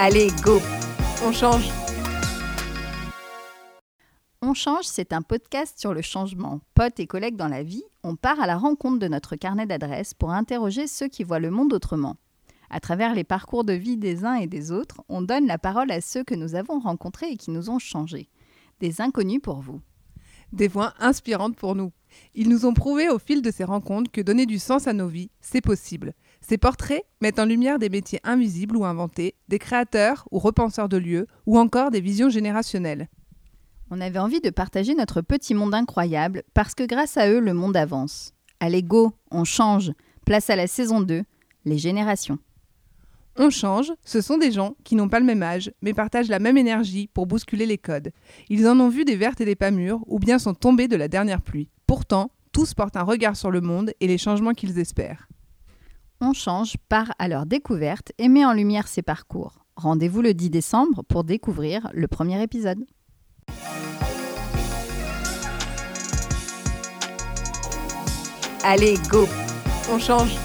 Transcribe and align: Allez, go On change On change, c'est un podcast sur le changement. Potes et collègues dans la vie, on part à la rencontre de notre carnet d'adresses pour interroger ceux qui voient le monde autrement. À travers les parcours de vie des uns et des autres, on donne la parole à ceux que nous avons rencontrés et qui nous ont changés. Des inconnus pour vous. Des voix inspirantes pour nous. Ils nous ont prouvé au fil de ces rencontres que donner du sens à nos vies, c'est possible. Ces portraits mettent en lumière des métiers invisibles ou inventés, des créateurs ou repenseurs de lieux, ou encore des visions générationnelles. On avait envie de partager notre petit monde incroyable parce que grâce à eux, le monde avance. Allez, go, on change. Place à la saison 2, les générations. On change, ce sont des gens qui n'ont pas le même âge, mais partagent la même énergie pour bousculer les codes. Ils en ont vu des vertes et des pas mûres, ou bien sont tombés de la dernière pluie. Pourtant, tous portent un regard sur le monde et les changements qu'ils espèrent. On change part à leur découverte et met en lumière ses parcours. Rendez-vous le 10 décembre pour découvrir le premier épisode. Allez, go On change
Allez, 0.00 0.28
go 0.44 0.60
On 1.26 1.32
change 1.32 1.68
On 4.40 4.54
change, 4.54 4.84
c'est 4.84 5.12
un 5.12 5.22
podcast 5.22 5.76
sur 5.76 5.92
le 5.92 6.02
changement. 6.02 6.60
Potes 6.74 7.00
et 7.00 7.08
collègues 7.08 7.34
dans 7.34 7.48
la 7.48 7.64
vie, 7.64 7.82
on 8.04 8.14
part 8.14 8.38
à 8.38 8.46
la 8.46 8.56
rencontre 8.56 9.00
de 9.00 9.08
notre 9.08 9.34
carnet 9.34 9.66
d'adresses 9.66 10.14
pour 10.14 10.30
interroger 10.30 10.86
ceux 10.86 11.08
qui 11.08 11.24
voient 11.24 11.40
le 11.40 11.50
monde 11.50 11.72
autrement. 11.72 12.14
À 12.70 12.78
travers 12.78 13.12
les 13.12 13.24
parcours 13.24 13.64
de 13.64 13.72
vie 13.72 13.96
des 13.96 14.24
uns 14.24 14.36
et 14.36 14.46
des 14.46 14.70
autres, 14.70 15.02
on 15.08 15.20
donne 15.20 15.48
la 15.48 15.58
parole 15.58 15.90
à 15.90 16.00
ceux 16.00 16.22
que 16.22 16.36
nous 16.36 16.54
avons 16.54 16.78
rencontrés 16.78 17.30
et 17.32 17.36
qui 17.36 17.50
nous 17.50 17.68
ont 17.68 17.80
changés. 17.80 18.28
Des 18.78 19.00
inconnus 19.00 19.40
pour 19.42 19.58
vous. 19.60 19.80
Des 20.52 20.68
voix 20.68 20.94
inspirantes 20.98 21.56
pour 21.56 21.74
nous. 21.74 21.92
Ils 22.34 22.48
nous 22.48 22.64
ont 22.64 22.74
prouvé 22.74 23.10
au 23.10 23.18
fil 23.18 23.42
de 23.42 23.50
ces 23.50 23.64
rencontres 23.64 24.10
que 24.10 24.20
donner 24.20 24.46
du 24.46 24.58
sens 24.58 24.86
à 24.86 24.92
nos 24.92 25.08
vies, 25.08 25.30
c'est 25.40 25.60
possible. 25.60 26.14
Ces 26.40 26.56
portraits 26.56 27.04
mettent 27.20 27.38
en 27.38 27.44
lumière 27.44 27.78
des 27.78 27.90
métiers 27.90 28.20
invisibles 28.24 28.76
ou 28.76 28.84
inventés, 28.84 29.34
des 29.48 29.58
créateurs 29.58 30.26
ou 30.30 30.38
repenseurs 30.38 30.88
de 30.88 30.96
lieux, 30.96 31.26
ou 31.46 31.58
encore 31.58 31.90
des 31.90 32.00
visions 32.00 32.30
générationnelles. 32.30 33.08
On 33.90 34.00
avait 34.00 34.18
envie 34.18 34.40
de 34.40 34.50
partager 34.50 34.94
notre 34.94 35.20
petit 35.20 35.54
monde 35.54 35.74
incroyable 35.74 36.42
parce 36.54 36.74
que 36.74 36.84
grâce 36.84 37.16
à 37.16 37.30
eux, 37.30 37.40
le 37.40 37.54
monde 37.54 37.76
avance. 37.76 38.32
Allez, 38.60 38.82
go, 38.82 39.12
on 39.30 39.44
change. 39.44 39.92
Place 40.24 40.50
à 40.50 40.56
la 40.56 40.66
saison 40.66 41.00
2, 41.00 41.22
les 41.64 41.78
générations. 41.78 42.38
On 43.40 43.50
change, 43.50 43.92
ce 44.04 44.20
sont 44.20 44.36
des 44.36 44.50
gens 44.50 44.74
qui 44.82 44.96
n'ont 44.96 45.08
pas 45.08 45.20
le 45.20 45.24
même 45.26 45.44
âge, 45.44 45.70
mais 45.80 45.94
partagent 45.94 46.28
la 46.28 46.40
même 46.40 46.58
énergie 46.58 47.08
pour 47.14 47.28
bousculer 47.28 47.66
les 47.66 47.78
codes. 47.78 48.10
Ils 48.48 48.66
en 48.66 48.80
ont 48.80 48.88
vu 48.88 49.04
des 49.04 49.14
vertes 49.14 49.40
et 49.40 49.44
des 49.44 49.54
pas 49.54 49.70
mûres, 49.70 50.00
ou 50.08 50.18
bien 50.18 50.40
sont 50.40 50.54
tombés 50.54 50.88
de 50.88 50.96
la 50.96 51.06
dernière 51.06 51.40
pluie. 51.40 51.70
Pourtant, 51.86 52.32
tous 52.50 52.74
portent 52.74 52.96
un 52.96 53.04
regard 53.04 53.36
sur 53.36 53.52
le 53.52 53.60
monde 53.60 53.92
et 54.00 54.08
les 54.08 54.18
changements 54.18 54.54
qu'ils 54.54 54.80
espèrent. 54.80 55.28
On 56.20 56.32
change 56.32 56.76
part 56.88 57.12
à 57.20 57.28
leur 57.28 57.46
découverte 57.46 58.10
et 58.18 58.28
met 58.28 58.44
en 58.44 58.52
lumière 58.52 58.88
ses 58.88 59.02
parcours. 59.02 59.64
Rendez-vous 59.76 60.20
le 60.20 60.34
10 60.34 60.50
décembre 60.50 61.04
pour 61.04 61.22
découvrir 61.22 61.88
le 61.94 62.08
premier 62.08 62.42
épisode. 62.42 62.84
Allez, 68.64 68.96
go 69.08 69.28
On 69.92 70.00
change 70.00 70.36